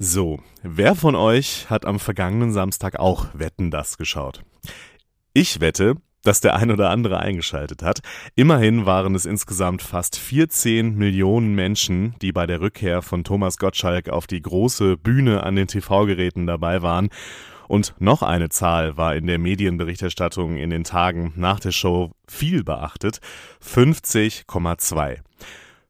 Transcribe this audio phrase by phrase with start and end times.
[0.00, 4.44] So, wer von euch hat am vergangenen Samstag auch Wetten das geschaut?
[5.32, 7.98] Ich wette, dass der ein oder andere eingeschaltet hat.
[8.36, 14.08] Immerhin waren es insgesamt fast 14 Millionen Menschen, die bei der Rückkehr von Thomas Gottschalk
[14.08, 17.08] auf die große Bühne an den TV-Geräten dabei waren.
[17.66, 22.62] Und noch eine Zahl war in der Medienberichterstattung in den Tagen nach der Show viel
[22.62, 23.18] beachtet.
[23.64, 25.18] 50,2.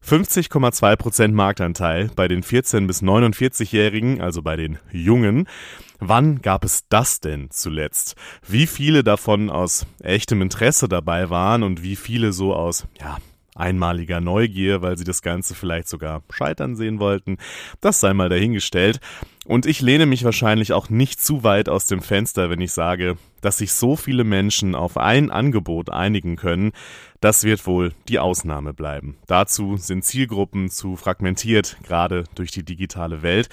[0.04, 5.46] 50,2 Prozent Marktanteil bei den 14- bis 49-Jährigen, also bei den Jungen.
[6.00, 8.14] Wann gab es das denn zuletzt?
[8.46, 13.18] Wie viele davon aus echtem Interesse dabei waren und wie viele so aus, ja,
[13.58, 17.38] einmaliger Neugier, weil sie das Ganze vielleicht sogar scheitern sehen wollten.
[17.80, 19.00] Das sei mal dahingestellt.
[19.48, 23.16] Und ich lehne mich wahrscheinlich auch nicht zu weit aus dem Fenster, wenn ich sage,
[23.40, 26.72] dass sich so viele Menschen auf ein Angebot einigen können,
[27.22, 29.16] das wird wohl die Ausnahme bleiben.
[29.26, 33.48] Dazu sind Zielgruppen zu fragmentiert, gerade durch die digitale Welt.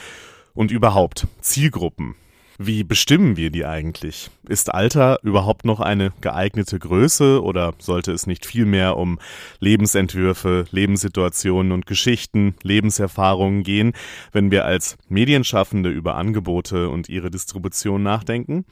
[0.53, 2.15] Und überhaupt, Zielgruppen
[2.57, 4.29] wie bestimmen wir die eigentlich?
[4.47, 9.19] Ist Alter überhaupt noch eine geeignete Größe oder sollte es nicht vielmehr um
[9.59, 13.93] Lebensentwürfe, Lebenssituationen und Geschichten, Lebenserfahrungen gehen,
[14.31, 18.65] wenn wir als Medienschaffende über Angebote und ihre Distribution nachdenken?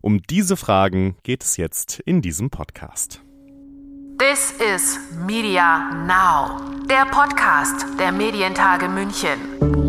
[0.00, 3.22] Um diese Fragen geht es jetzt in diesem Podcast.
[4.18, 9.81] This is Media Now, der Podcast der Medientage München.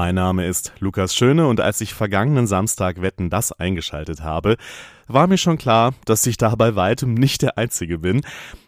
[0.00, 4.56] Mein Name ist Lukas Schöne und als ich vergangenen Samstag Wetten das eingeschaltet habe,
[5.08, 8.20] war mir schon klar, dass ich da bei weitem nicht der Einzige bin.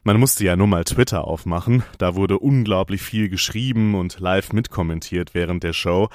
[0.02, 5.32] Man musste ja nur mal Twitter aufmachen, da wurde unglaublich viel geschrieben und live mitkommentiert
[5.32, 6.08] während der Show.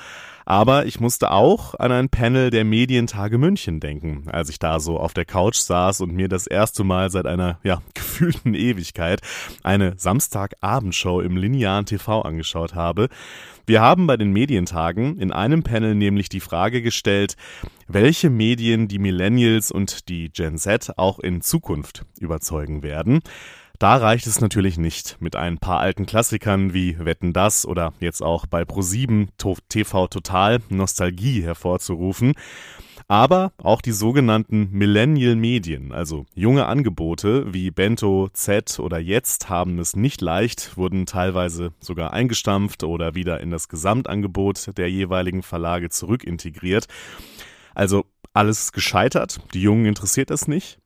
[0.43, 4.99] Aber ich musste auch an ein Panel der Medientage München denken, als ich da so
[4.99, 9.21] auf der Couch saß und mir das erste Mal seit einer, ja, gefühlten Ewigkeit
[9.63, 13.08] eine Samstagabendshow im linearen TV angeschaut habe.
[13.67, 17.36] Wir haben bei den Medientagen in einem Panel nämlich die Frage gestellt,
[17.87, 23.21] welche Medien die Millennials und die Gen Z auch in Zukunft überzeugen werden.
[23.80, 28.21] Da reicht es natürlich nicht, mit ein paar alten Klassikern wie Wetten das oder jetzt
[28.21, 29.30] auch bei Pro7
[29.67, 32.33] TV Total Nostalgie hervorzurufen.
[33.08, 39.77] Aber auch die sogenannten Millennial Medien, also junge Angebote wie Bento, Z oder Jetzt haben
[39.77, 45.89] es nicht leicht, wurden teilweise sogar eingestampft oder wieder in das Gesamtangebot der jeweiligen Verlage
[45.89, 46.88] zurückintegriert.
[47.76, 50.80] Also alles gescheitert, die Jungen interessiert es nicht.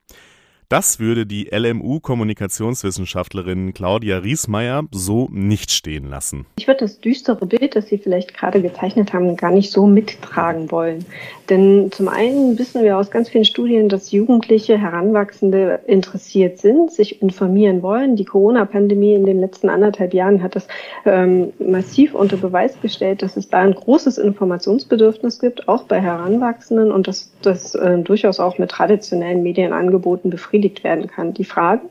[0.71, 6.45] Das würde die LMU-Kommunikationswissenschaftlerin Claudia Riesmeier so nicht stehen lassen.
[6.59, 10.69] Ich würde das düstere Bild, das Sie vielleicht gerade gezeichnet haben, gar nicht so mittragen
[10.69, 11.05] wollen.
[11.49, 17.19] Denn zum einen wissen wir aus ganz vielen Studien, dass Jugendliche, Heranwachsende interessiert sind, sich
[17.19, 18.15] informieren wollen.
[18.15, 20.67] Die Corona-Pandemie in den letzten anderthalb Jahren hat das
[21.03, 26.91] ähm, massiv unter Beweis gestellt, dass es da ein großes Informationsbedürfnis gibt, auch bei Heranwachsenden
[26.91, 31.33] und dass das äh, durchaus auch mit traditionellen Medienangeboten befriedigt befriedigt werden kann.
[31.33, 31.81] Die Frage,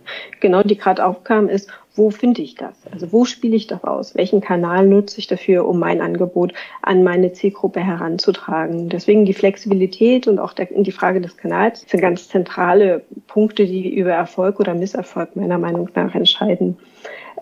[0.41, 2.75] genau die gerade aufkam, ist, wo finde ich das?
[2.93, 4.15] Also wo spiele ich das aus?
[4.15, 6.53] Welchen Kanal nutze ich dafür, um mein Angebot
[6.83, 8.89] an meine Zielgruppe heranzutragen?
[8.89, 13.95] Deswegen die Flexibilität und auch der, die Frage des Kanals sind ganz zentrale Punkte, die
[13.95, 16.77] über Erfolg oder Misserfolg meiner Meinung nach entscheiden.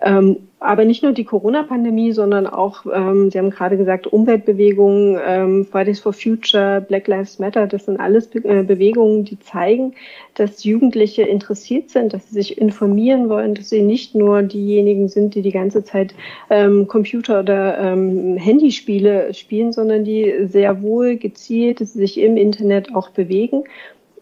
[0.01, 5.65] Ähm, aber nicht nur die Corona-Pandemie, sondern auch, ähm, Sie haben gerade gesagt, Umweltbewegungen, ähm,
[5.65, 9.93] Fridays for Future, Black Lives Matter, das sind alles Be äh, Bewegungen, die zeigen,
[10.33, 15.35] dass Jugendliche interessiert sind, dass sie sich informieren wollen, dass sie nicht nur diejenigen sind,
[15.35, 16.15] die die ganze Zeit
[16.49, 23.09] ähm, Computer- oder ähm, Handyspiele spielen, sondern die sehr wohl gezielt sich im Internet auch
[23.09, 23.63] bewegen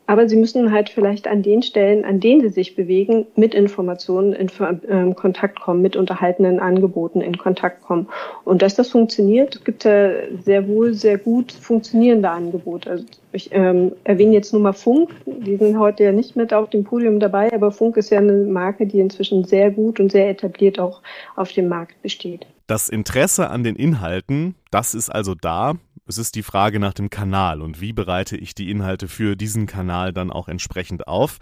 [0.08, 4.34] aber sie müssen halt vielleicht an den Stellen, an denen sie sich bewegen, mit Informationen
[4.34, 8.08] in äh, Kontakt kommen, mit unterhaltenen Angeboten in Kontakt kommen.
[8.44, 10.12] Und dass das funktioniert, gibt ja
[10.44, 12.90] sehr wohl sehr gut funktionierende Angebote.
[12.92, 15.10] Also ich ähm, erwähne jetzt nur mal Funk.
[15.26, 18.34] Die sind heute ja nicht mit auf dem Podium dabei, aber Funk ist ja eine
[18.46, 21.02] Marke, die inzwischen sehr gut und sehr etabliert auch
[21.35, 22.46] auf dem Markt besteht.
[22.68, 25.74] Das Interesse an den Inhalten, das ist also da.
[26.07, 29.66] Es ist die Frage nach dem Kanal und wie bereite ich die Inhalte für diesen
[29.66, 31.40] Kanal dann auch entsprechend auf.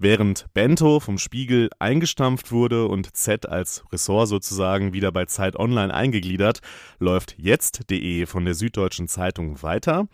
[0.00, 5.92] Während Bento vom Spiegel eingestampft wurde und Z als Ressort sozusagen wieder bei Zeit Online
[5.92, 6.60] eingegliedert,
[7.00, 10.06] läuft jetzt.de von der Süddeutschen Zeitung weiter.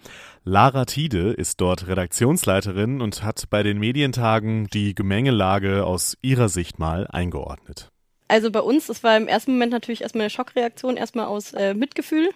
[0.43, 6.81] Lara Tiede ist dort Redaktionsleiterin und hat bei den Medientagen die Gemengelage aus ihrer Sicht
[6.81, 7.93] mal eingeordnet.
[8.29, 11.73] Also bei uns, das war im ersten Moment natürlich erstmal eine Schockreaktion, erstmal aus äh,
[11.75, 12.29] Mitgefühl,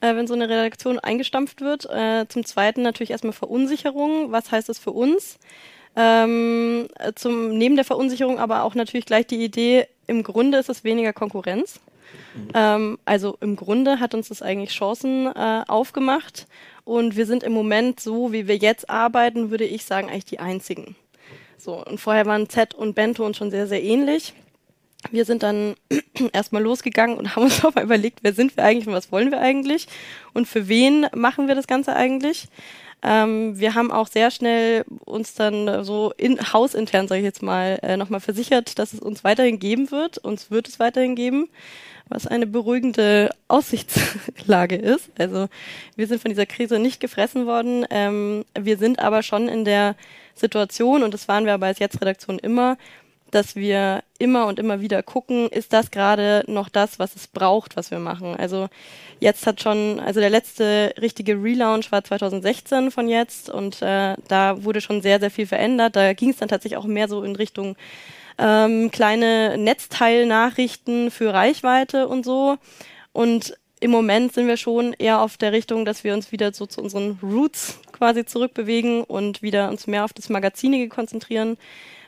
[0.00, 1.88] äh, wenn so eine Redaktion eingestampft wird.
[1.88, 4.32] Äh, zum Zweiten natürlich erstmal Verunsicherung.
[4.32, 5.38] Was heißt das für uns?
[5.94, 10.84] Ähm, zum, neben der Verunsicherung aber auch natürlich gleich die Idee, im Grunde ist es
[10.84, 11.80] weniger Konkurrenz.
[12.54, 16.46] Ähm, also im Grunde hat uns das eigentlich Chancen äh, aufgemacht
[16.84, 20.38] und wir sind im Moment so, wie wir jetzt arbeiten, würde ich sagen, eigentlich die
[20.38, 20.96] einzigen.
[21.58, 24.34] So, und vorher waren Z und Bento uns schon sehr, sehr ähnlich.
[25.10, 25.74] Wir sind dann
[26.32, 29.30] erstmal losgegangen und haben uns auch mal überlegt, wer sind wir eigentlich und was wollen
[29.30, 29.86] wir eigentlich
[30.32, 32.48] und für wen machen wir das Ganze eigentlich.
[33.02, 37.78] Ähm, wir haben auch sehr schnell uns dann so in hausintern, sage ich jetzt mal,
[37.82, 40.18] äh, nochmal versichert, dass es uns weiterhin geben wird.
[40.18, 41.48] Uns wird es weiterhin geben
[42.08, 45.10] was eine beruhigende Aussichtslage ist.
[45.18, 45.48] Also
[45.96, 47.84] wir sind von dieser Krise nicht gefressen worden.
[47.90, 49.96] Ähm, wir sind aber schon in der
[50.34, 52.76] Situation, und das waren wir aber als Jetzt-Redaktion immer,
[53.36, 57.76] dass wir immer und immer wieder gucken, ist das gerade noch das, was es braucht,
[57.76, 58.34] was wir machen.
[58.34, 58.68] Also
[59.20, 64.64] jetzt hat schon, also der letzte richtige Relaunch war 2016 von jetzt und äh, da
[64.64, 65.96] wurde schon sehr, sehr viel verändert.
[65.96, 67.76] Da ging es dann tatsächlich auch mehr so in Richtung
[68.38, 72.56] ähm, kleine Netzteilnachrichten für Reichweite und so.
[73.12, 76.64] Und im Moment sind wir schon eher auf der Richtung, dass wir uns wieder so
[76.64, 81.58] zu unseren Roots quasi zurückbewegen und wieder uns mehr auf das Magazinige konzentrieren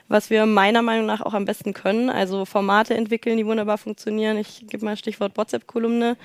[0.09, 2.09] was wir meiner Meinung nach auch am besten können.
[2.09, 4.37] Also Formate entwickeln, die wunderbar funktionieren.
[4.37, 6.17] Ich gebe mal Stichwort WhatsApp-Kolumne.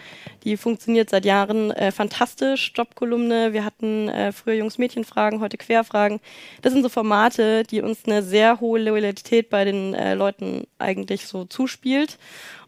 [0.43, 2.73] Die funktioniert seit Jahren äh, fantastisch.
[2.75, 3.53] Job-Kolumne.
[3.53, 6.21] Wir hatten äh, früher Jungs-Mädchen-Fragen, heute Querfragen.
[6.63, 11.27] Das sind so Formate, die uns eine sehr hohe Loyalität bei den äh, Leuten eigentlich
[11.27, 12.19] so zuspielt.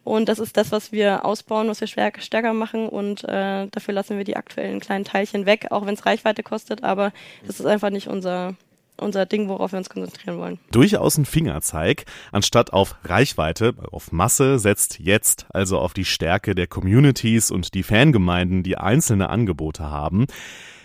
[0.06, 2.88] Und das ist das, was wir ausbauen, was wir stärker machen.
[2.88, 6.84] Und äh, dafür lassen wir die aktuellen kleinen Teilchen weg, auch wenn es Reichweite kostet.
[6.84, 7.12] Aber
[7.44, 8.54] das ist einfach nicht unser,
[8.98, 10.58] unser Ding, worauf wir uns konzentrieren wollen.
[10.70, 12.04] Durchaus ein Fingerzeig.
[12.32, 17.82] Anstatt auf Reichweite, auf Masse, setzt jetzt also auf die Stärke der Communities und die
[17.82, 20.26] Fangemeinden, die einzelne Angebote haben.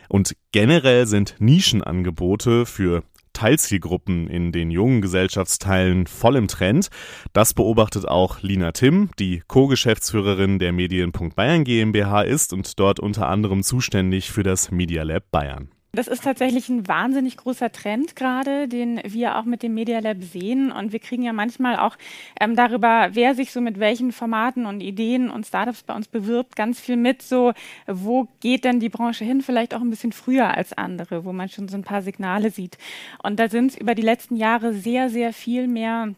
[0.10, 3.04] Und generell sind Nischenangebote für
[3.34, 6.90] Teilzielgruppen in den jungen Gesellschaftsteilen voll im Trend.
[7.34, 13.64] Das beobachtet auch Lina Timm, die Co-Geschäftsführerin der Medien.Bayern GmbH ist und dort unter anderem
[13.64, 15.72] zuständig für das Media Lab Bayern.
[15.94, 20.24] Das ist tatsächlich ein wahnsinnig großer Trend gerade, den wir auch mit dem Media Lab
[20.24, 20.72] sehen.
[20.72, 21.98] Und wir kriegen ja manchmal auch
[22.40, 26.56] ähm, darüber, wer sich so mit welchen Formaten und Ideen und Startups bei uns bewirbt,
[26.56, 27.22] ganz viel mit.
[27.22, 27.52] So,
[27.88, 29.42] wo geht denn die Branche hin?
[29.42, 32.78] Vielleicht auch ein bisschen früher als andere, wo man schon so ein paar Signale sieht.
[33.22, 36.14] Und da sind über die letzten Jahre sehr, sehr viel mehr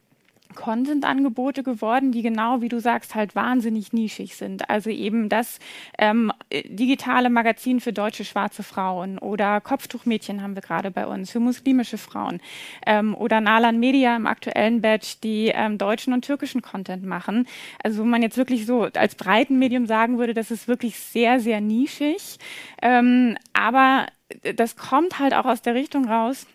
[0.54, 4.70] Content-Angebote geworden, die genau wie du sagst halt wahnsinnig nischig sind.
[4.70, 5.60] Also eben das
[5.98, 11.40] ähm, digitale Magazin für deutsche schwarze Frauen oder Kopftuchmädchen haben wir gerade bei uns für
[11.40, 12.42] muslimische Frauen
[12.86, 17.48] ähm, oder Nalan Media im aktuellen Batch, die ähm, deutschen und türkischen Content machen.
[17.84, 21.62] Also wo man jetzt wirklich so als Breitenmedium sagen würde, das ist wirklich sehr sehr
[21.62, 22.38] nischig,
[22.82, 24.08] ähm, aber
[24.56, 26.48] das kommt halt auch aus der Richtung raus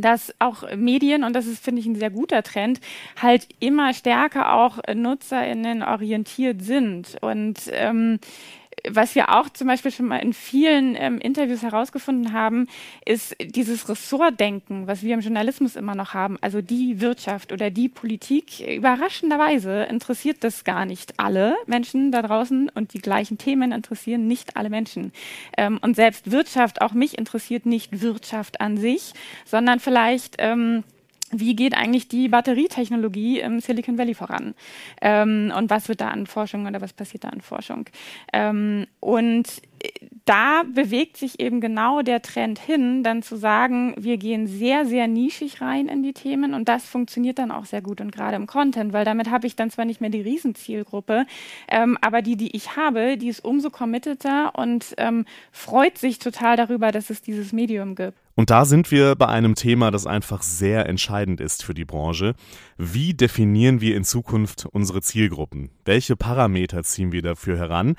[0.00, 2.80] dass auch Medien, und das ist, finde ich, ein sehr guter Trend,
[3.20, 7.16] halt immer stärker auch NutzerInnen orientiert sind.
[7.20, 8.18] Und ähm,
[8.88, 12.66] was wir auch zum Beispiel schon mal in vielen ähm, Interviews herausgefunden haben,
[13.04, 16.38] ist dieses Ressortdenken, was wir im Journalismus immer noch haben.
[16.40, 18.60] Also die Wirtschaft oder die Politik.
[18.60, 24.56] Überraschenderweise interessiert das gar nicht alle Menschen da draußen und die gleichen Themen interessieren nicht
[24.56, 25.12] alle Menschen.
[25.56, 29.12] Ähm, und selbst Wirtschaft, auch mich interessiert nicht Wirtschaft an sich,
[29.44, 30.84] sondern vielleicht ähm,
[31.30, 34.54] wie geht eigentlich die Batterietechnologie im Silicon Valley voran?
[35.00, 37.86] Ähm, und was wird da an Forschung oder was passiert da an Forschung?
[38.32, 39.62] Ähm, und
[40.24, 45.08] da bewegt sich eben genau der Trend hin, dann zu sagen, wir gehen sehr, sehr
[45.08, 48.46] nischig rein in die Themen und das funktioniert dann auch sehr gut und gerade im
[48.46, 51.26] Content, weil damit habe ich dann zwar nicht mehr die Riesenzielgruppe,
[51.68, 56.56] ähm, aber die, die ich habe, die ist umso committeter und ähm, freut sich total
[56.56, 58.18] darüber, dass es dieses Medium gibt.
[58.40, 62.34] Und da sind wir bei einem Thema, das einfach sehr entscheidend ist für die Branche.
[62.78, 65.68] Wie definieren wir in Zukunft unsere Zielgruppen?
[65.84, 67.96] Welche Parameter ziehen wir dafür heran?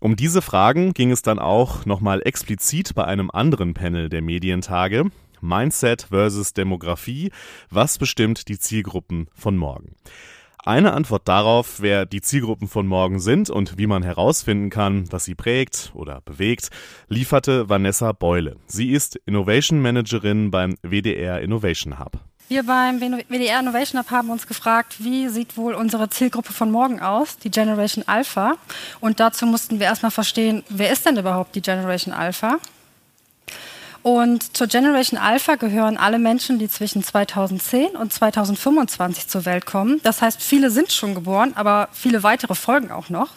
[0.00, 5.04] Um diese Fragen ging es dann auch nochmal explizit bei einem anderen Panel der Medientage.
[5.40, 7.30] Mindset versus Demografie.
[7.70, 9.94] Was bestimmt die Zielgruppen von morgen?
[10.66, 15.24] Eine Antwort darauf, wer die Zielgruppen von morgen sind und wie man herausfinden kann, was
[15.24, 16.70] sie prägt oder bewegt,
[17.08, 18.56] lieferte Vanessa Beule.
[18.66, 22.18] Sie ist Innovation Managerin beim WDR Innovation Hub.
[22.48, 26.98] Wir beim WDR Innovation Hub haben uns gefragt, wie sieht wohl unsere Zielgruppe von morgen
[26.98, 28.56] aus, die Generation Alpha.
[28.98, 32.58] Und dazu mussten wir erstmal verstehen, wer ist denn überhaupt die Generation Alpha?
[34.06, 40.00] Und zur Generation Alpha gehören alle Menschen, die zwischen 2010 und 2025 zur Welt kommen.
[40.04, 43.30] Das heißt, viele sind schon geboren, aber viele weitere folgen auch noch.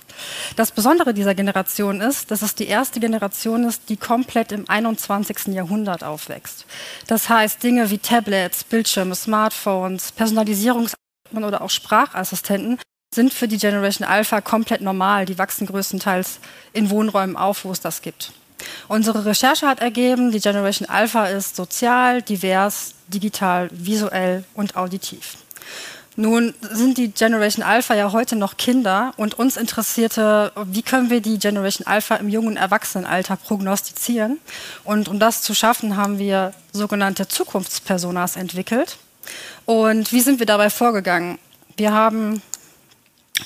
[0.58, 5.56] Das Besondere dieser Generation ist, dass es die erste Generation ist, die komplett im 21.
[5.56, 6.68] Jahrhundert aufwächst.
[7.08, 10.94] Das heißt, Dinge wie Tablets, Bildschirme, Smartphones, Personalisierungs-
[11.34, 12.78] oder auch Sprachassistenten
[13.12, 15.26] sind für die Generation Alpha komplett normal.
[15.26, 16.40] Die wachsen größtenteils
[16.74, 18.34] in Wohnräumen auf, wo es das gibt.
[18.88, 25.38] Unsere Recherche hat ergeben, die Generation Alpha ist sozial, divers, digital, visuell und auditiv.
[26.16, 31.22] Nun sind die Generation Alpha ja heute noch Kinder und uns interessierte, wie können wir
[31.22, 34.38] die Generation Alpha im jungen Erwachsenenalter prognostizieren.
[34.84, 38.98] Und um das zu schaffen, haben wir sogenannte Zukunftspersonas entwickelt.
[39.66, 41.40] Und wie sind wir dabei vorgegangen?
[41.78, 42.42] Wir haben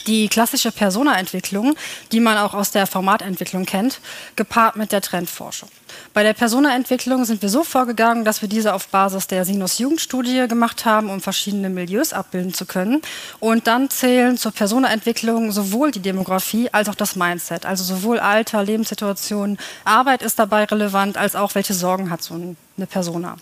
[0.08, 1.76] die klassische Persona-Entwicklung,
[2.12, 4.00] die man auch aus der Formatentwicklung kennt,
[4.36, 5.70] gepaart mit der Trendforschung.
[6.14, 10.86] Bei der Persona-Entwicklung sind wir so vorgegangen, dass wir diese auf Basis der Sinus-Jugendstudie gemacht
[10.86, 13.02] haben, um verschiedene Milieus abbilden zu können.
[13.40, 17.66] Und dann zählen zur Persona-Entwicklung sowohl die Demografie als auch das Mindset.
[17.66, 22.58] Also sowohl Alter, Lebenssituation, Arbeit ist dabei relevant, als auch welche Sorgen hat so ein
[22.76, 23.38] eine Persona.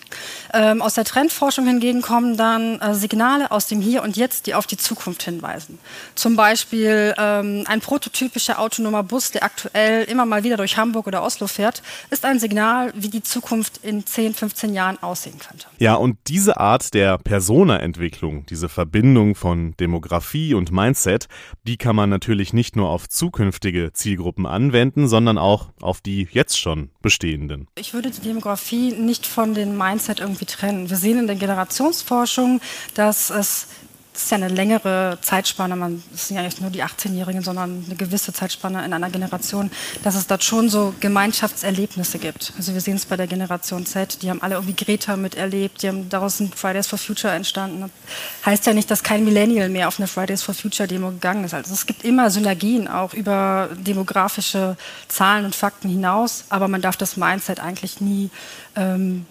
[0.54, 4.54] Ähm, aus der Trendforschung hingegen kommen dann äh, Signale aus dem Hier und Jetzt, die
[4.54, 5.80] auf die Zukunft hinweisen.
[6.16, 11.24] Zum Beispiel ähm, ein prototypischer autonomer Bus, der aktuell immer mal wieder durch Hamburg oder
[11.24, 15.68] Oslo fährt, ist ein Signal, wie die Zukunft in 10, 15 Jahren aussehen könnte.
[15.80, 21.28] Ja, und diese Art der Persona-Entwicklung, diese Verbindung von Demografie und Mindset,
[21.64, 26.60] die kann man natürlich nicht nur auf zukünftige Zielgruppen anwenden, sondern auch auf die jetzt
[26.60, 27.68] schon bestehenden.
[27.76, 30.90] Ich würde die Demografie nicht von dem Mindset irgendwie trennen.
[30.90, 32.60] Wir sehen in der Generationsforschung,
[32.96, 33.68] dass es
[34.14, 37.86] das ist ja eine längere Zeitspanne, man, das sind ja nicht nur die 18-Jährigen, sondern
[37.86, 39.72] eine gewisse Zeitspanne in einer Generation,
[40.04, 42.52] dass es dort schon so Gemeinschaftserlebnisse gibt.
[42.58, 45.88] Also wir sehen es bei der Generation Z, die haben alle irgendwie Greta miterlebt, die
[45.88, 47.90] haben daraus ein Fridays for Future entstanden.
[48.46, 51.54] Heißt ja nicht, dass kein Millennial mehr auf eine Fridays for Future Demo gegangen ist.
[51.54, 54.76] Also es gibt immer Synergien auch über demografische
[55.08, 58.30] Zahlen und Fakten hinaus, aber man darf das Mindset eigentlich nie
[58.76, 59.26] ähm,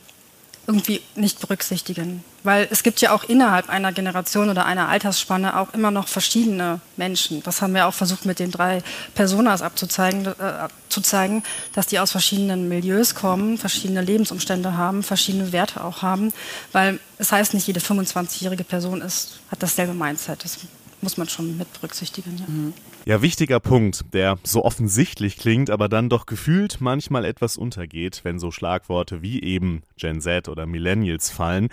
[0.66, 2.22] irgendwie nicht berücksichtigen.
[2.42, 6.80] Weil es gibt ja auch innerhalb einer Generation oder einer Altersspanne auch immer noch verschiedene
[6.96, 7.42] Menschen.
[7.42, 8.82] Das haben wir auch versucht mit den drei
[9.14, 11.42] Personas abzuzeigen, äh, zu zeigen,
[11.74, 16.32] dass die aus verschiedenen Milieus kommen, verschiedene Lebensumstände haben, verschiedene Werte auch haben.
[16.72, 20.44] Weil es heißt nicht, jede 25-jährige Person ist, hat dasselbe Mindset.
[20.44, 20.58] Das
[21.02, 22.36] muss man schon mit berücksichtigen.
[22.38, 22.44] Ja.
[22.46, 22.72] Mhm.
[23.06, 28.38] Ja, wichtiger Punkt, der so offensichtlich klingt, aber dann doch gefühlt manchmal etwas untergeht, wenn
[28.38, 31.68] so Schlagworte wie eben Gen Z oder Millennials fallen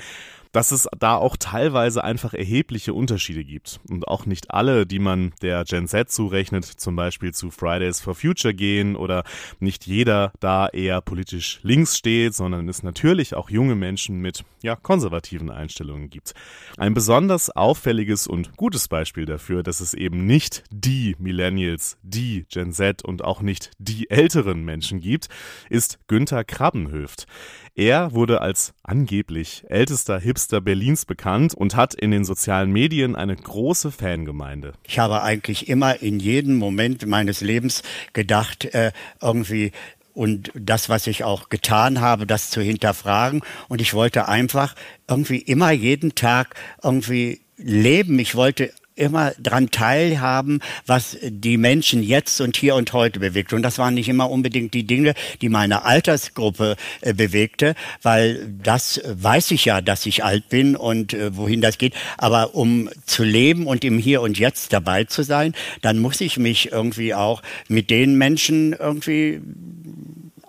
[0.58, 3.80] dass es da auch teilweise einfach erhebliche Unterschiede gibt.
[3.92, 8.16] Und auch nicht alle, die man der Gen Z zurechnet, zum Beispiel zu Fridays for
[8.16, 9.24] Future gehen oder
[9.60, 14.76] nicht jeder da eher politisch links steht, sondern es natürlich auch junge Menschen mit ja,
[14.76, 16.34] konservativen Einstellungen gibt.
[16.76, 22.72] Ein besonders auffälliges und gutes Beispiel dafür, dass es eben nicht die Millennials, die Gen
[22.72, 25.30] Z und auch nicht die älteren Menschen gibt,
[25.70, 27.28] ist Günther Krabbenhöft.
[27.76, 33.36] Er wurde als angeblich ältester Hipster Berlins bekannt und hat in den sozialen Medien eine
[33.36, 34.74] große Fangemeinde.
[34.88, 39.72] Ich habe eigentlich immer in jedem Moment meines Lebens gedacht, äh, irgendwie
[40.14, 43.42] und das, was ich auch getan habe, das zu hinterfragen.
[43.68, 44.74] Und ich wollte einfach
[45.08, 48.18] irgendwie immer jeden Tag irgendwie leben.
[48.18, 53.54] Ich wollte immer dran teilhaben, was die Menschen jetzt und hier und heute bewegt.
[53.54, 59.02] Und das waren nicht immer unbedingt die Dinge, die meine Altersgruppe äh, bewegte, weil das
[59.06, 61.94] weiß ich ja, dass ich alt bin und äh, wohin das geht.
[62.18, 66.38] Aber um zu leben und im Hier und Jetzt dabei zu sein, dann muss ich
[66.38, 69.42] mich irgendwie auch mit den Menschen irgendwie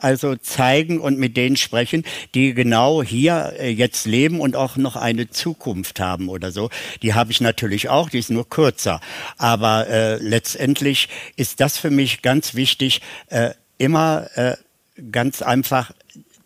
[0.00, 4.96] also zeigen und mit denen sprechen, die genau hier äh, jetzt leben und auch noch
[4.96, 6.70] eine Zukunft haben oder so.
[7.02, 9.00] Die habe ich natürlich auch, die ist nur kürzer.
[9.36, 14.56] Aber äh, letztendlich ist das für mich ganz wichtig, äh, immer äh,
[15.10, 15.92] ganz einfach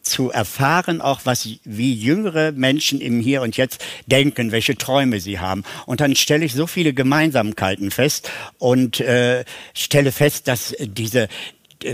[0.02, 5.38] zu erfahren, auch was wie jüngere Menschen im Hier und Jetzt denken, welche Träume sie
[5.38, 5.62] haben.
[5.86, 9.44] Und dann stelle ich so viele Gemeinsamkeiten fest und äh,
[9.74, 11.28] stelle fest, dass diese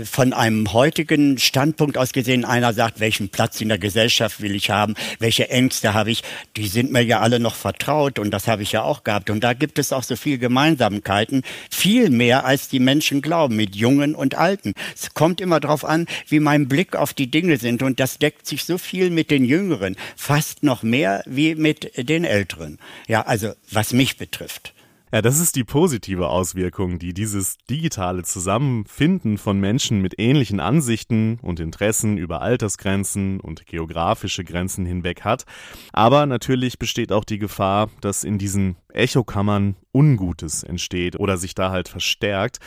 [0.05, 4.69] von einem heutigen Standpunkt aus gesehen, einer sagt, welchen Platz in der Gesellschaft will ich
[4.69, 6.23] haben, welche Ängste habe ich,
[6.55, 9.29] die sind mir ja alle noch vertraut und das habe ich ja auch gehabt.
[9.29, 13.75] Und da gibt es auch so viele Gemeinsamkeiten, viel mehr als die Menschen glauben, mit
[13.75, 14.73] Jungen und Alten.
[14.95, 18.47] Es kommt immer darauf an, wie mein Blick auf die Dinge sind und das deckt
[18.47, 22.79] sich so viel mit den Jüngeren, fast noch mehr wie mit den Älteren.
[23.07, 24.73] Ja, also was mich betrifft.
[25.11, 31.39] Ja, das ist die positive Auswirkung, die dieses digitale Zusammenfinden von Menschen mit ähnlichen Ansichten
[31.41, 35.45] und Interessen über Altersgrenzen und geografische Grenzen hinweg hat.
[35.93, 41.71] Aber natürlich besteht auch die Gefahr, dass in diesen Echokammern Ungutes entsteht oder sich da
[41.71, 42.59] halt verstärkt.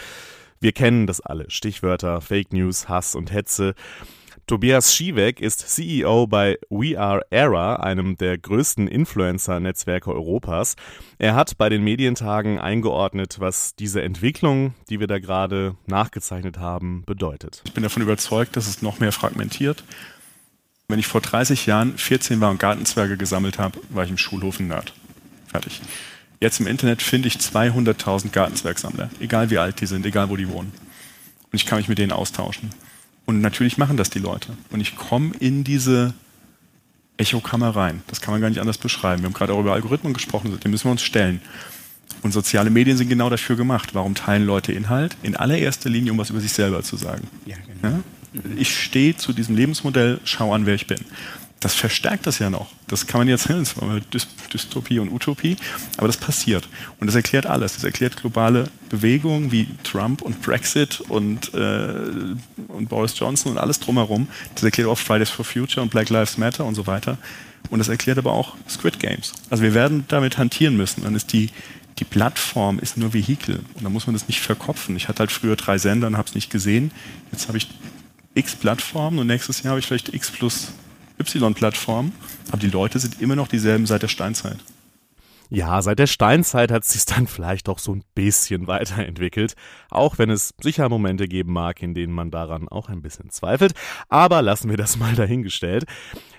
[0.58, 1.49] Wir kennen das alle.
[1.49, 3.75] Stichwörter Fake News, Hass und Hetze.
[4.46, 10.75] Tobias Schiewek ist CEO bei We Are Era, einem der größten Influencer-Netzwerke Europas.
[11.18, 17.04] Er hat bei den Medientagen eingeordnet, was diese Entwicklung, die wir da gerade nachgezeichnet haben,
[17.06, 17.62] bedeutet.
[17.64, 19.84] Ich bin davon überzeugt, dass es noch mehr fragmentiert.
[20.88, 24.58] Wenn ich vor 30 Jahren 14 war und Gartenzwerge gesammelt habe, war ich im Schulhof
[24.58, 24.92] ein Nerd.
[25.46, 25.80] Fertig.
[26.40, 30.49] Jetzt im Internet finde ich 200.000 Gartenzwergsammler, egal wie alt die sind, egal wo die
[30.49, 30.72] wohnen.
[31.44, 32.70] Und ich kann mich mit denen austauschen.
[33.25, 34.57] Und natürlich machen das die Leute.
[34.71, 36.14] Und ich komme in diese
[37.17, 38.02] Echokammer rein.
[38.09, 39.23] Das kann man gar nicht anders beschreiben.
[39.23, 41.41] Wir haben gerade auch über Algorithmen gesprochen, dem müssen wir uns stellen.
[42.23, 43.95] Und soziale Medien sind genau dafür gemacht.
[43.95, 45.17] Warum teilen Leute Inhalt?
[45.23, 47.29] In allererster Linie, um was über sich selber zu sagen.
[47.47, 47.97] Ja, genau.
[47.97, 48.02] ja?
[48.57, 51.00] Ich stehe zu diesem Lebensmodell, schau an, wer ich bin
[51.62, 52.66] das verstärkt das ja noch.
[52.88, 53.66] Das kann man jetzt nennen,
[54.52, 55.57] Dystopie und Utopie,
[55.97, 56.69] aber das passiert.
[56.99, 57.75] Und das erklärt alles.
[57.75, 61.95] Das erklärt globale Bewegungen wie Trump und Brexit und, äh,
[62.69, 64.26] und Boris Johnson und alles drumherum.
[64.54, 67.16] Das erklärt auch Fridays for Future und Black Lives Matter und so weiter.
[67.71, 69.33] Und das erklärt aber auch Squid Games.
[69.49, 71.04] Also wir werden damit hantieren müssen.
[71.04, 71.50] Dann ist die,
[72.00, 73.61] die Plattform ist nur Vehikel.
[73.75, 74.97] Und da muss man das nicht verkopfen.
[74.97, 76.90] Ich hatte halt früher drei Sender und habe es nicht gesehen.
[77.31, 77.69] Jetzt habe ich
[78.35, 80.73] x Plattformen und nächstes Jahr habe ich vielleicht x plus
[81.19, 82.12] Y-Plattform,
[82.49, 84.59] aber die Leute sind immer noch dieselben seit der Steinzeit.
[85.54, 89.54] Ja, seit der Steinzeit hat es sich dann vielleicht auch so ein bisschen weiterentwickelt,
[89.90, 93.75] auch wenn es sicher Momente geben mag, in denen man daran auch ein bisschen zweifelt,
[94.09, 95.85] aber lassen wir das mal dahingestellt.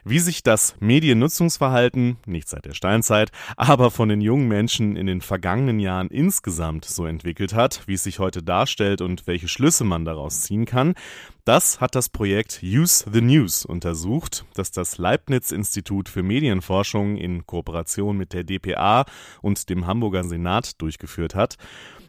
[0.03, 5.21] Wie sich das Mediennutzungsverhalten, nicht seit der Steinzeit, aber von den jungen Menschen in den
[5.21, 10.05] vergangenen Jahren insgesamt so entwickelt hat, wie es sich heute darstellt und welche Schlüsse man
[10.05, 10.95] daraus ziehen kann,
[11.45, 18.17] das hat das Projekt Use the News untersucht, das das Leibniz-Institut für Medienforschung in Kooperation
[18.17, 19.05] mit der DPA
[19.41, 21.57] und dem Hamburger Senat durchgeführt hat.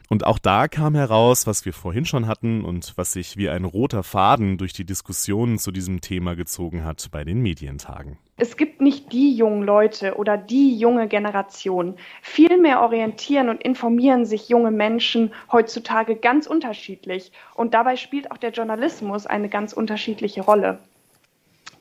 [0.09, 3.65] Und auch da kam heraus, was wir vorhin schon hatten und was sich wie ein
[3.65, 8.17] roter Faden durch die Diskussionen zu diesem Thema gezogen hat bei den Medientagen.
[8.37, 11.95] Es gibt nicht die jungen Leute oder die junge Generation.
[12.21, 17.31] Vielmehr orientieren und informieren sich junge Menschen heutzutage ganz unterschiedlich.
[17.55, 20.79] Und dabei spielt auch der Journalismus eine ganz unterschiedliche Rolle.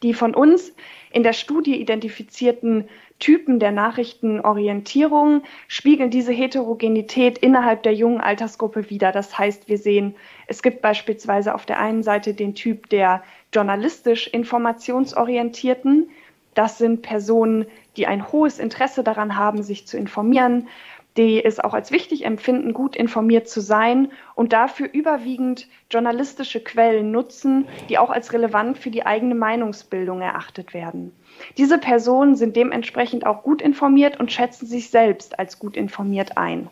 [0.05, 0.73] Die von uns
[1.11, 9.13] in der Studie identifizierten Typen der Nachrichtenorientierung spiegeln diese Heterogenität innerhalb der jungen Altersgruppe wider.
[9.13, 10.15] Das heißt, wir sehen,
[10.47, 13.23] es gibt beispielsweise auf der einen Seite den Typ der
[13.53, 16.11] journalistisch informationsorientierten.
[16.55, 20.69] Das sind Personen, die ein hohes Interesse daran haben, sich zu informieren,
[21.17, 27.11] die es auch als wichtig empfinden, gut informiert zu sein und dafür überwiegend journalistische Quellen
[27.11, 31.13] nutzen, die auch als relevant für die eigene Meinungsbildung erachtet werden.
[31.57, 36.69] Diese Personen sind dementsprechend auch gut informiert und schätzen sich selbst als gut informiert ein.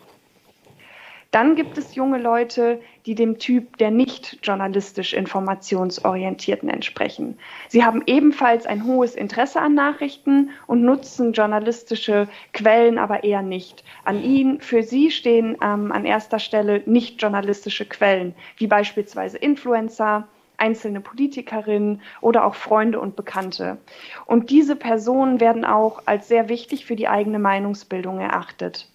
[1.32, 7.38] Dann gibt es junge Leute, die dem Typ der nicht journalistisch informationsorientierten entsprechen.
[7.68, 13.82] Sie haben ebenfalls ein hohes Interesse an Nachrichten und nutzen journalistische Quellen aber eher nicht.
[14.04, 20.28] An ihnen, für sie stehen ähm, an erster Stelle nicht journalistische Quellen, wie beispielsweise Influencer,
[20.58, 23.78] einzelne Politikerinnen oder auch Freunde und Bekannte.
[24.26, 28.91] Und diese Personen werden auch als sehr wichtig für die eigene Meinungsbildung erachtet.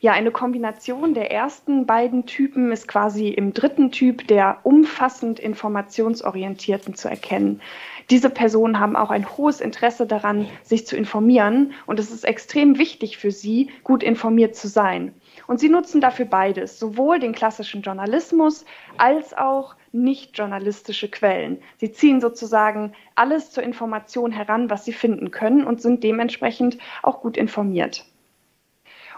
[0.00, 6.94] Ja, eine Kombination der ersten beiden Typen ist quasi im dritten Typ der umfassend informationsorientierten
[6.94, 7.62] zu erkennen.
[8.10, 12.78] Diese Personen haben auch ein hohes Interesse daran, sich zu informieren und es ist extrem
[12.78, 15.14] wichtig für sie, gut informiert zu sein.
[15.46, 18.64] Und sie nutzen dafür beides, sowohl den klassischen Journalismus
[18.98, 21.58] als auch nicht journalistische Quellen.
[21.78, 27.22] Sie ziehen sozusagen alles zur Information heran, was sie finden können und sind dementsprechend auch
[27.22, 28.04] gut informiert.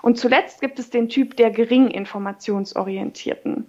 [0.03, 3.67] Und zuletzt gibt es den Typ der gering informationsorientierten.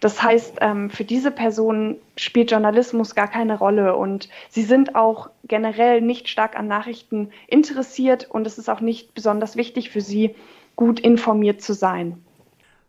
[0.00, 5.30] Das heißt, ähm, für diese Personen spielt Journalismus gar keine Rolle und sie sind auch
[5.44, 10.34] generell nicht stark an Nachrichten interessiert und es ist auch nicht besonders wichtig für sie,
[10.76, 12.22] gut informiert zu sein.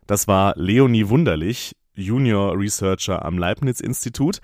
[0.08, 1.72] Das war Leonie Wunderlich.
[2.00, 4.40] Junior Researcher am Leibniz-Institut.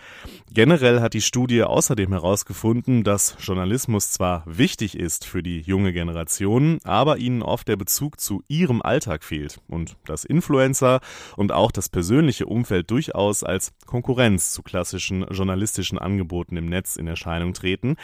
[0.51, 6.79] Generell hat die Studie außerdem herausgefunden, dass Journalismus zwar wichtig ist für die junge Generation,
[6.83, 10.99] aber ihnen oft der Bezug zu ihrem Alltag fehlt und dass Influencer
[11.35, 17.07] und auch das persönliche Umfeld durchaus als Konkurrenz zu klassischen journalistischen Angeboten im Netz in
[17.07, 17.95] Erscheinung treten.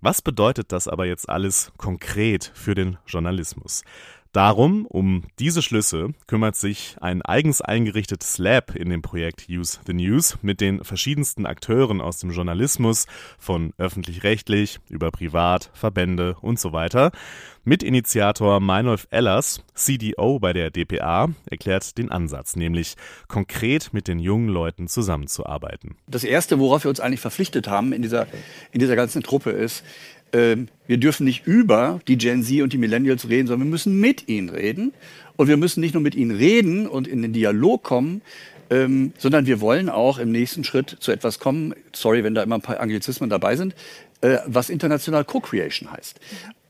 [0.00, 3.82] Was bedeutet das aber jetzt alles konkret für den Journalismus?
[4.32, 9.94] Darum, um diese Schlüsse, kümmert sich ein eigens eingerichtetes Lab in dem Projekt Use the
[9.94, 13.06] News mit den verschiedensten Akteuren aus dem Journalismus,
[13.38, 17.10] von öffentlich-rechtlich über Privat, Verbände und so weiter.
[17.64, 22.94] Mitinitiator Meinolf Ellers, CDO bei der dpa, erklärt den Ansatz, nämlich
[23.28, 25.96] konkret mit den jungen Leuten zusammenzuarbeiten.
[26.06, 28.26] Das Erste, worauf wir uns eigentlich verpflichtet haben in dieser,
[28.72, 29.84] in dieser ganzen Truppe ist,
[30.32, 34.00] ähm, wir dürfen nicht über die Gen Z und die Millennials reden, sondern wir müssen
[34.00, 34.92] mit ihnen reden.
[35.36, 38.22] Und wir müssen nicht nur mit ihnen reden und in den Dialog kommen,
[38.70, 42.56] ähm, sondern wir wollen auch im nächsten Schritt zu etwas kommen, sorry, wenn da immer
[42.56, 43.74] ein paar Anglizismen dabei sind,
[44.20, 46.20] äh, was international Co-Creation heißt.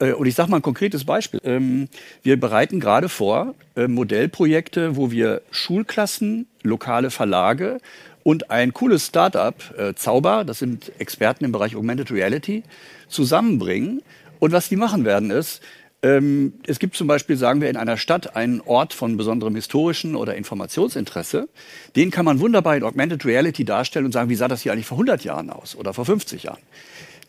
[0.01, 1.41] Äh, und ich sage mal ein konkretes Beispiel.
[1.45, 1.89] Ähm,
[2.23, 7.79] wir bereiten gerade vor äh, Modellprojekte, wo wir Schulklassen, lokale Verlage
[8.29, 12.63] und ein cooles Startup, äh, Zauber, das sind Experten im Bereich Augmented Reality,
[13.09, 14.03] zusammenbringen.
[14.39, 15.63] Und was die machen werden ist,
[16.03, 20.15] ähm, es gibt zum Beispiel, sagen wir, in einer Stadt einen Ort von besonderem historischen
[20.15, 21.49] oder Informationsinteresse.
[21.97, 24.85] Den kann man wunderbar in Augmented Reality darstellen und sagen, wie sah das hier eigentlich
[24.85, 26.61] vor 100 Jahren aus oder vor 50 Jahren.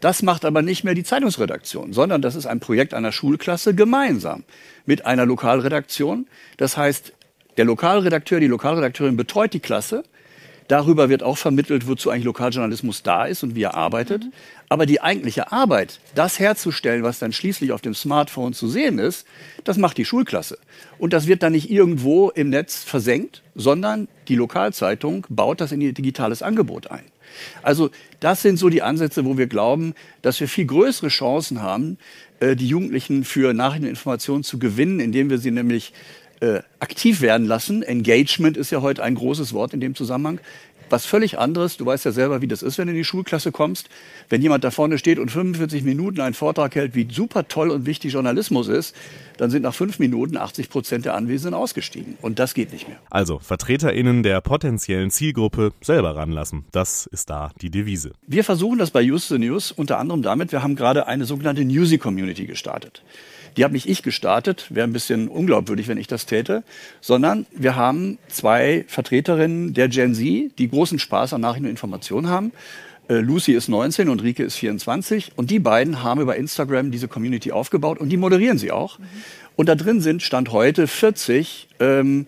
[0.01, 4.43] Das macht aber nicht mehr die Zeitungsredaktion, sondern das ist ein Projekt einer Schulklasse gemeinsam
[4.85, 6.27] mit einer Lokalredaktion.
[6.57, 7.13] Das heißt,
[7.55, 10.03] der Lokalredakteur, die Lokalredakteurin betreut die Klasse
[10.69, 14.25] Darüber wird auch vermittelt, wozu eigentlich Lokaljournalismus da ist und wie er arbeitet.
[14.25, 14.32] Mhm.
[14.69, 19.25] Aber die eigentliche Arbeit, das herzustellen, was dann schließlich auf dem Smartphone zu sehen ist,
[19.63, 20.60] das macht die Schulklasse.
[20.99, 25.82] Und das wird dann nicht irgendwo im Netz versenkt, sondern die Lokalzeitung baut das in
[25.82, 27.05] ihr digitales Angebot ein.
[27.63, 31.97] Also das sind so die Ansätze, wo wir glauben, dass wir viel größere Chancen haben,
[32.39, 35.93] äh, die Jugendlichen für Nachrichteninformationen zu gewinnen, indem wir sie nämlich
[36.41, 37.84] äh, aktiv werden lassen.
[37.84, 40.39] Engagement ist ja heute ein großes Wort in dem Zusammenhang.
[40.89, 43.52] Was völlig anderes, du weißt ja selber, wie das ist, wenn du in die Schulklasse
[43.52, 43.89] kommst.
[44.28, 47.86] Wenn jemand da vorne steht und 45 Minuten einen Vortrag hält, wie super toll und
[47.86, 48.95] wichtig Journalismus ist,
[49.38, 52.17] dann sind nach fünf Minuten 80 Prozent der Anwesenden ausgestiegen.
[52.21, 52.97] Und das geht nicht mehr.
[53.10, 56.65] Also VertreterInnen der potenziellen Zielgruppe selber ranlassen.
[56.71, 58.13] Das ist da die Devise.
[58.25, 61.65] Wir versuchen das bei Use the News unter anderem damit, wir haben gerade eine sogenannte
[61.65, 63.04] Newsy Community gestartet.
[63.60, 66.63] Die habe nicht ich gestartet, wäre ein bisschen unglaubwürdig, wenn ich das täte,
[67.02, 72.30] sondern wir haben zwei Vertreterinnen der Gen Z, die großen Spaß an Nachrichten und Informationen
[72.30, 72.54] haben.
[73.10, 77.10] Äh, Lucy ist 19 und Rike ist 24 und die beiden haben über Instagram diese
[77.10, 78.98] Community aufgebaut und die moderieren sie auch.
[78.98, 79.04] Mhm.
[79.58, 82.28] Und da drin sind Stand heute 40 ähm,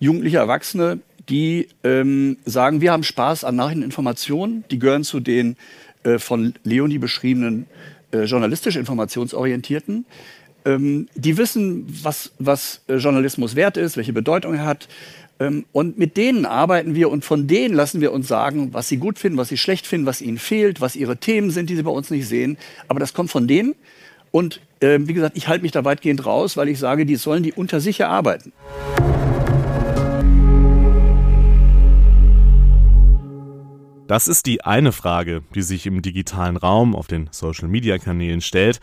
[0.00, 4.64] jugendliche Erwachsene, die ähm, sagen, wir haben Spaß an Nachrichten und Informationen.
[4.72, 5.56] Die gehören zu den
[6.02, 7.66] äh, von Leonie beschriebenen
[8.12, 10.06] äh, journalistisch informationsorientierten
[10.64, 14.88] ähm, die wissen, was, was äh, Journalismus wert ist, welche Bedeutung er hat.
[15.40, 18.98] Ähm, und mit denen arbeiten wir und von denen lassen wir uns sagen, was sie
[18.98, 21.82] gut finden, was sie schlecht finden, was ihnen fehlt, was ihre Themen sind, die sie
[21.82, 22.58] bei uns nicht sehen.
[22.88, 23.74] Aber das kommt von denen.
[24.30, 27.42] Und äh, wie gesagt, ich halte mich da weitgehend raus, weil ich sage, die sollen
[27.42, 28.52] die unter sich erarbeiten.
[34.12, 38.78] Das ist die eine Frage, die sich im digitalen Raum auf den Social-Media-Kanälen stellt.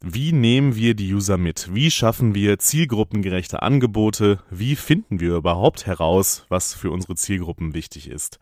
[0.00, 1.74] Wie nehmen wir die User mit?
[1.74, 4.38] Wie schaffen wir zielgruppengerechte Angebote?
[4.48, 8.38] Wie finden wir überhaupt heraus, was für unsere Zielgruppen wichtig ist?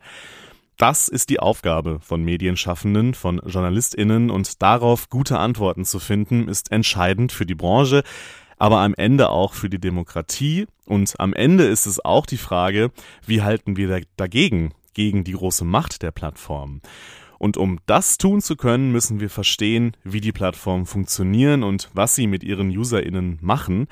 [0.77, 6.71] Das ist die Aufgabe von Medienschaffenden, von JournalistInnen und darauf gute Antworten zu finden, ist
[6.71, 8.03] entscheidend für die Branche,
[8.59, 12.91] aber am Ende auch für die Demokratie und am Ende ist es auch die Frage,
[13.25, 16.83] wie halten wir dagegen, gegen die große Macht der Plattformen?
[17.39, 22.15] Und um das tun zu können, müssen wir verstehen, wie die Plattformen funktionieren und was
[22.15, 23.87] sie mit ihren UserInnen machen.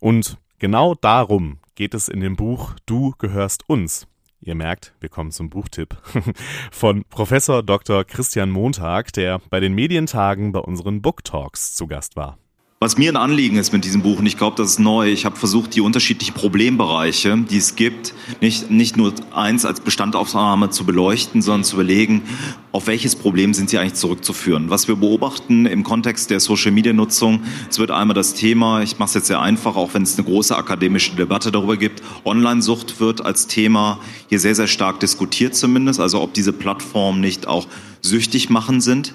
[0.00, 4.06] Und genau darum geht es in dem Buch Du gehörst uns.
[4.40, 5.96] Ihr merkt, wir kommen zum Buchtipp
[6.70, 8.04] von Professor Dr.
[8.04, 12.38] Christian Montag, der bei den Medientagen bei unseren Book Talks zu Gast war.
[12.80, 15.24] Was mir ein Anliegen ist mit diesem Buch, und ich glaube, das ist neu, ich
[15.24, 20.84] habe versucht, die unterschiedlichen Problembereiche, die es gibt, nicht, nicht nur eins als Bestandaufnahme zu
[20.84, 22.22] beleuchten, sondern zu überlegen,
[22.70, 24.70] auf welches Problem sind sie eigentlich zurückzuführen.
[24.70, 29.14] Was wir beobachten im Kontext der Social-Media-Nutzung, es wird einmal das Thema, ich mache es
[29.14, 33.48] jetzt sehr einfach, auch wenn es eine große akademische Debatte darüber gibt, Online-Sucht wird als
[33.48, 37.66] Thema hier sehr, sehr stark diskutiert zumindest, also ob diese Plattformen nicht auch
[38.02, 39.14] süchtig machen sind.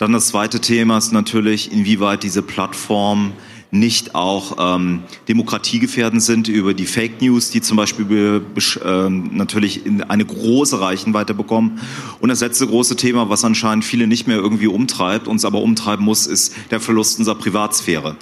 [0.00, 3.34] Dann das zweite Thema ist natürlich, inwieweit diese Plattformen
[3.70, 8.40] nicht auch ähm, demokratiegefährdend sind über die Fake News, die zum Beispiel
[8.82, 11.82] äh, natürlich eine große Reichweite bekommen.
[12.18, 16.06] Und das letzte große Thema, was anscheinend viele nicht mehr irgendwie umtreibt, uns aber umtreiben
[16.06, 18.16] muss, ist der Verlust unserer Privatsphäre.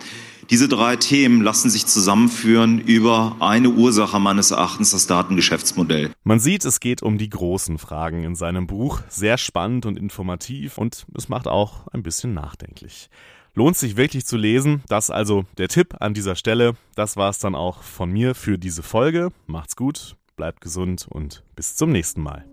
[0.50, 6.10] Diese drei Themen lassen sich zusammenführen über eine Ursache meines Erachtens, das Datengeschäftsmodell.
[6.24, 9.00] Man sieht, es geht um die großen Fragen in seinem Buch.
[9.10, 13.10] Sehr spannend und informativ und es macht auch ein bisschen nachdenklich.
[13.54, 14.82] Lohnt sich wirklich zu lesen.
[14.88, 16.74] Das also der Tipp an dieser Stelle.
[16.94, 19.30] Das war es dann auch von mir für diese Folge.
[19.46, 22.46] Macht's gut, bleibt gesund und bis zum nächsten Mal.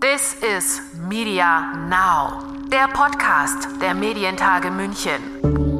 [0.00, 5.71] This is Media Now, der Podcast der Medientage München.